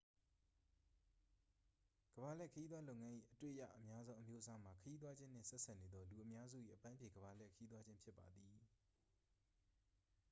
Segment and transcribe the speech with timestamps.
[2.13, 8.55] ကမ္ဘာလှည့် ခရီးသွားလုပ်ငန်း၏ အတွေ့ရအများဆုံး အမျိုးအစားမှာ ခရီးသွားခြင်းနှင့် ဆက်စပ်နေသော လူအများစု၏ အပန်းဖြေ ကမ္ဘာလှည့်ခရီးသွားခြင်းဖြစ်ပါသည်